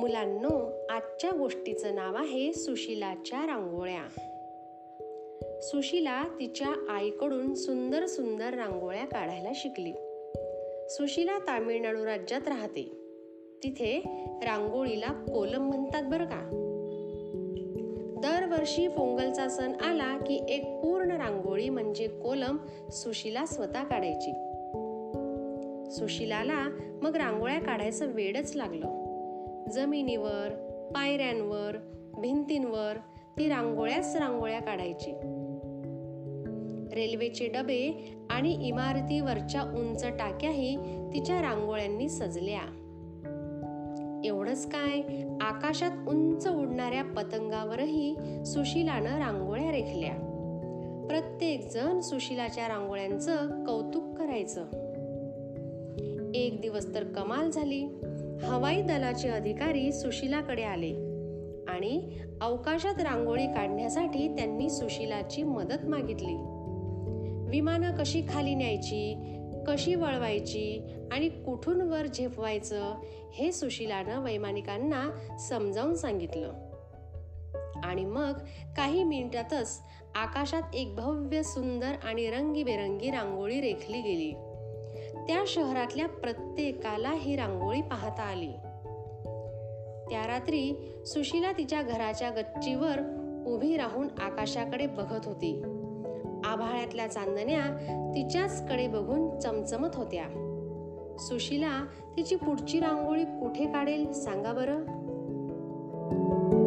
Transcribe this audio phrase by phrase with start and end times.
[0.00, 4.04] मुलांनो आजच्या गोष्टीचं नाव आहे सुशिलाच्या रांगोळ्या.
[5.62, 9.92] सुशिला तिच्या आईकडून सुंदर सुंदर रांगोळ्या काढायला शिकली.
[10.90, 12.92] सुशिला तामिळनाडू राज्यात राहते.
[13.62, 14.02] तिथे
[14.42, 16.50] रांगोळीला कोलम म्हणतात बरं का?
[18.22, 22.56] दरवर्षी पोंगलचा सण आला की एक पूर्ण रांगोळी म्हणजे कोलम
[22.90, 24.32] सुशिला स्वतः काढायची.
[25.90, 28.99] सुशिलाला मग रांगोळ्या काढायचं वेडच लागलं.
[29.70, 30.48] जमिनीवर
[30.94, 31.76] पायऱ्यांवर
[32.20, 32.96] भिंतींवर
[33.38, 35.12] ती रांगोळ्याच रांगोळ्या काढायची.
[36.94, 40.76] रेल्वेचे डबे आणि इमारतीवरच्या उंच टाक्याही
[41.14, 42.60] तिच्या रांगोळ्यांनी सजल्या.
[44.24, 48.16] एवढंच काय आकाशात उंच उडणाऱ्या पतंगावरही
[48.46, 50.26] सुशिलानं रांगोळ्या रेखल्या.
[51.08, 54.64] प्रत्येक जण सुशिलाच्या रांगोळ्यांचं कौतुक करायचं.
[56.34, 57.88] एक दिवस तर कमाल झाली.
[58.44, 60.92] हवाई दलाचे अधिकारी सुशिलाकडे आले
[61.68, 66.34] आणि अवकाशात रांगोळी काढण्यासाठी त्यांनी सुशिलाची मदत मागितली.
[67.50, 69.16] विमानं कशी खाली न्यायची
[69.66, 72.94] कशी वळवायची आणि कुठून वर झेपवायचं
[73.34, 76.52] हे सुशिलानं वैमानिकांना समजावून सांगितलं.
[77.84, 78.32] आणि मग
[78.76, 79.80] काही मिनिटातच
[80.14, 84.49] आकाशात एक भव्य सुंदर आणि रंगीबेरंगी रांगोळी रेखली गेली.
[85.26, 88.52] त्या शहरातल्या प्रत्येकाला ही रांगोळी पाहता आली.
[90.10, 95.62] त्या रात्री सुशीला तिच्या घराच्या गच्चीवर उभी राहून आकाशाकडे बघत होती.
[96.44, 97.62] आभाळ्यातल्या चांदण्या
[98.14, 100.24] तिच्याच कडे बघून चमचमत होत्या.
[101.18, 104.12] सुशीला तिची पुढची रांगोळी कुठे काढेल?
[104.12, 106.59] सांगा बरं.